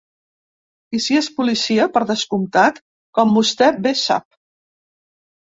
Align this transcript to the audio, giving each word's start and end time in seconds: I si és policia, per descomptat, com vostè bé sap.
I 0.97 1.01
si 1.07 1.17
és 1.19 1.27
policia, 1.41 1.85
per 1.97 2.03
descomptat, 2.13 2.81
com 3.19 3.37
vostè 3.39 3.71
bé 3.85 3.97
sap. 4.07 4.29